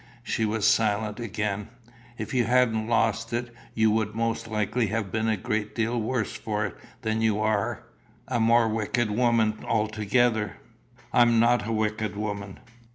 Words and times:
She 0.23 0.45
was 0.45 0.65
silent 0.65 1.19
yet 1.19 1.25
again. 1.27 1.67
"If 2.17 2.33
you 2.33 2.45
hadn't 2.45 2.87
lost 2.87 3.33
it 3.33 3.53
you 3.75 3.91
would 3.91 4.15
most 4.15 4.47
likely 4.47 4.87
have 4.87 5.11
been 5.11 5.27
a 5.29 5.37
great 5.37 5.75
deal 5.75 6.01
worse 6.01 6.33
for 6.33 6.65
it 6.65 6.75
than 7.03 7.21
you 7.21 7.39
are 7.39 7.83
a 8.27 8.39
more 8.39 8.67
wicked 8.67 9.11
woman 9.11 9.63
altogether." 9.63 10.57
"I'm 11.13 11.39
not 11.39 11.67
a 11.67 11.71
wicked 11.71 12.15
woman." 12.15 12.59